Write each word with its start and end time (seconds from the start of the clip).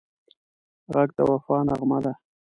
غږ 0.93 1.09
د 1.17 1.19
وفا 1.29 1.57
نغمه 1.67 1.99
ده 2.03 2.13